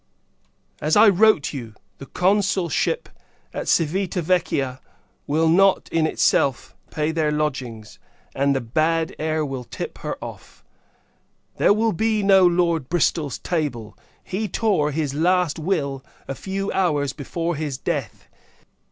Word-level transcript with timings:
As 0.81 0.95
I 0.97 1.09
wrote 1.09 1.53
you, 1.53 1.75
the 1.99 2.07
consulship 2.07 3.07
at 3.53 3.67
Civita 3.67 4.23
Vecchia 4.23 4.81
will 5.27 5.47
not, 5.47 5.89
in 5.91 6.07
itself, 6.07 6.75
pay 6.89 7.11
their 7.11 7.31
lodgings; 7.31 7.99
and, 8.33 8.55
the 8.55 8.61
bad 8.61 9.15
air 9.19 9.45
will 9.45 9.63
tip 9.63 9.99
her 9.99 10.17
off. 10.19 10.63
There 11.57 11.71
will 11.71 11.93
be 11.93 12.23
no 12.23 12.47
Lord 12.47 12.89
Bristol's 12.89 13.37
table. 13.37 13.95
He 14.23 14.47
tore 14.49 14.89
his 14.89 15.13
last 15.13 15.59
will, 15.59 16.03
a 16.27 16.33
few 16.33 16.71
hours 16.71 17.13
before 17.13 17.55
his 17.55 17.77
death. 17.77 18.27